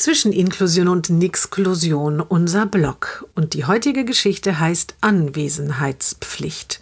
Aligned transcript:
Zwischen 0.00 0.32
Inklusion 0.32 0.88
und 0.88 1.10
Nixklusion 1.10 2.22
unser 2.22 2.64
Blog. 2.64 3.28
Und 3.34 3.52
die 3.52 3.66
heutige 3.66 4.06
Geschichte 4.06 4.58
heißt 4.58 4.94
Anwesenheitspflicht. 5.02 6.80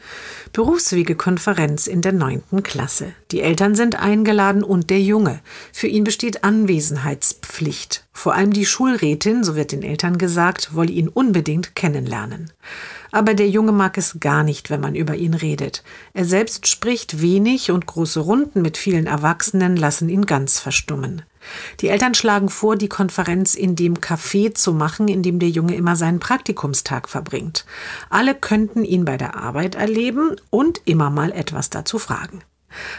Berufswegekonferenz 0.52 1.88
in 1.88 2.00
der 2.00 2.12
neunten 2.12 2.62
Klasse. 2.62 3.12
Die 3.32 3.40
Eltern 3.40 3.74
sind 3.74 3.96
eingeladen 3.96 4.62
und 4.62 4.88
der 4.90 5.00
Junge. 5.00 5.40
Für 5.72 5.88
ihn 5.88 6.04
besteht 6.04 6.44
Anwesenheitspflicht. 6.44 8.04
Vor 8.12 8.34
allem 8.34 8.52
die 8.52 8.66
Schulrätin, 8.66 9.42
so 9.42 9.56
wird 9.56 9.72
den 9.72 9.82
Eltern 9.82 10.18
gesagt, 10.18 10.76
wolle 10.76 10.92
ihn 10.92 11.08
unbedingt 11.08 11.74
kennenlernen. 11.74 12.52
Aber 13.10 13.34
der 13.34 13.48
Junge 13.48 13.72
mag 13.72 13.96
es 13.98 14.18
gar 14.20 14.42
nicht, 14.42 14.70
wenn 14.70 14.80
man 14.80 14.94
über 14.94 15.14
ihn 15.14 15.34
redet. 15.34 15.82
Er 16.12 16.24
selbst 16.24 16.66
spricht 16.66 17.20
wenig 17.20 17.70
und 17.70 17.86
große 17.86 18.20
Runden 18.20 18.62
mit 18.62 18.76
vielen 18.76 19.06
Erwachsenen 19.06 19.76
lassen 19.76 20.08
ihn 20.08 20.26
ganz 20.26 20.58
verstummen. 20.58 21.22
Die 21.80 21.88
Eltern 21.88 22.14
schlagen 22.14 22.48
vor, 22.48 22.76
die 22.76 22.88
Konferenz 22.88 23.54
in 23.54 23.76
dem 23.76 23.94
Café 23.94 24.54
zu 24.54 24.72
machen, 24.72 25.08
in 25.08 25.22
dem 25.22 25.38
der 25.38 25.48
Junge 25.48 25.74
immer 25.74 25.96
seinen 25.96 26.20
Praktikumstag 26.20 27.08
verbringt. 27.08 27.64
Alle 28.10 28.34
könnten 28.34 28.84
ihn 28.84 29.04
bei 29.04 29.16
der 29.16 29.36
Arbeit 29.36 29.74
erleben 29.74 30.36
und 30.50 30.82
immer 30.84 31.10
mal 31.10 31.32
etwas 31.32 31.70
dazu 31.70 31.98
fragen. 31.98 32.42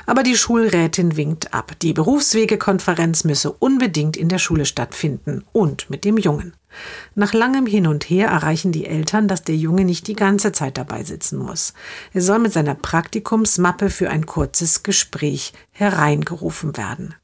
Aber 0.06 0.24
die 0.24 0.36
Schulrätin 0.36 1.18
winkt 1.18 1.54
ab. 1.54 1.74
Die 1.82 1.94
Berufswegekonferenz 1.94 3.24
müsse 3.24 3.52
unbedingt 3.52 4.18
in 4.18 4.30
der 4.30 4.40
Schule 4.40 4.66
stattfinden 4.66 5.44
und 5.52 5.90
mit 5.90 6.06
dem 6.06 6.18
Jungen. 6.18 6.54
Nach 7.16 7.34
langem 7.34 7.66
Hin 7.66 7.88
und 7.88 8.10
Her 8.10 8.28
erreichen 8.28 8.72
die 8.72 8.86
Eltern, 8.86 9.28
dass 9.28 9.44
der 9.44 9.56
Junge 9.56 9.86
nicht 9.86 10.08
die 10.08 10.16
ganze 10.16 10.52
Zeit 10.52 10.78
dabei 10.78 11.04
sitzen 11.04 11.38
muss. 11.38 11.74
Er 12.14 12.22
soll 12.22 12.40
mit 12.40 12.54
seiner 12.54 12.76
Praktikumsmappe 12.76 13.90
für 13.90 14.10
ein 14.10 14.26
kurzes 14.26 14.84
Gespräch 14.84 15.54
hereingerufen 15.72 16.78
werden. 16.78 17.16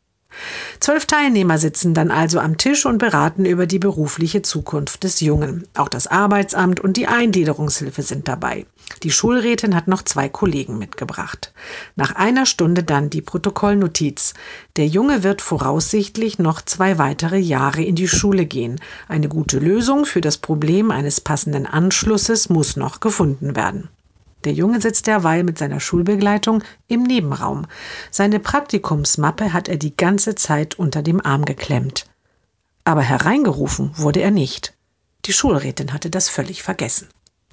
Zwölf 0.80 1.06
Teilnehmer 1.06 1.58
sitzen 1.58 1.94
dann 1.94 2.12
also 2.12 2.40
am 2.40 2.58
Tisch 2.58 2.86
und 2.86 2.98
beraten 2.98 3.46
über 3.46 3.66
die 3.66 3.80
berufliche 3.80 4.42
Zukunft 4.42 5.04
des 5.04 5.20
Jungen. 5.20 5.68
Auch 5.76 5.90
das 5.90 6.08
Arbeitsamt 6.08 6.80
und 6.80 6.98
die 6.98 7.08
Eingliederungshilfe 7.08 8.02
sind 8.02 8.28
dabei. 8.28 8.66
Die 9.04 9.12
Schulrätin 9.12 9.76
hat 9.76 9.88
noch 9.88 10.04
zwei 10.04 10.30
Kollegen 10.30 10.78
mitgebracht. 10.78 11.54
Nach 11.96 12.16
einer 12.16 12.46
Stunde 12.46 12.84
dann 12.84 13.10
die 13.10 13.22
Protokollnotiz. 13.22 14.34
Der 14.76 14.88
Junge 14.88 15.24
wird 15.24 15.42
voraussichtlich 15.42 16.38
noch 16.38 16.62
zwei 16.62 16.98
weitere 16.98 17.38
Jahre 17.38 17.82
in 17.82 17.96
die 17.96 18.08
Schule 18.08 18.46
gehen. 18.46 18.80
Eine 19.08 19.28
gute 19.28 19.60
Lösung 19.60 20.06
für 20.06 20.22
das 20.22 20.38
Problem 20.38 20.92
eines 20.92 21.20
passenden 21.20 21.66
Anschlusses 21.66 22.50
muss 22.50 22.76
noch 22.76 23.00
gefunden 23.00 23.56
werden. 23.56 23.90
Der 24.46 24.54
Junge 24.54 24.80
sitzt 24.80 25.08
derweil 25.08 25.44
mit 25.44 25.58
seiner 25.58 25.80
Schulbegleitung 25.80 26.64
im 26.88 27.04
Nebenraum. 27.04 27.66
Seine 28.12 28.40
Praktikumsmappe 28.40 29.54
hat 29.54 29.68
er 29.68 29.78
die 29.78 29.98
ganze 29.98 30.36
Zeit 30.36 30.78
unter 30.78 31.02
dem 31.02 31.20
Arm 31.20 31.46
geklemmt. 31.46 32.06
Aber 32.84 33.02
hereingerufen 33.02 33.92
wurde 33.98 34.22
er 34.22 34.32
nicht. 34.32 34.74
Die 35.26 35.34
Schulrätin 35.34 35.92
hatte 35.94 36.12
das 36.12 36.30
völlig 36.30 36.62
vergessen. 36.62 37.08